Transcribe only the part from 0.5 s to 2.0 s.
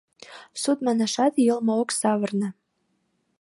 Суд манашат йылме ок